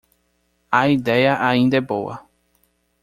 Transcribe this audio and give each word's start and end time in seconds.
A 0.71 0.89
ideia 0.89 1.39
ainda 1.45 1.77
é 1.77 1.79
boa. 1.79 2.27